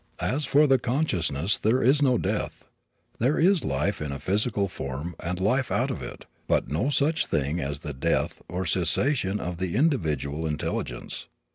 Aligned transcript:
As 0.19 0.45
for 0.45 0.65
the 0.65 0.79
consciousness, 0.79 1.59
there 1.59 1.79
is 1.83 2.01
no 2.01 2.17
death. 2.17 2.65
There 3.19 3.37
is 3.37 3.63
life 3.63 4.01
in 4.01 4.11
a 4.11 4.17
physical 4.17 4.67
form 4.67 5.15
and 5.19 5.39
life 5.39 5.69
out 5.71 5.91
of 5.91 6.01
it, 6.01 6.25
but 6.47 6.71
no 6.71 6.89
such 6.89 7.27
thing 7.27 7.59
as 7.59 7.81
the 7.81 7.93
death, 7.93 8.41
or 8.49 8.65
cessation, 8.65 9.39
of 9.39 9.57
the 9.57 9.75
individual 9.75 10.47
intelligence. 10.47 11.27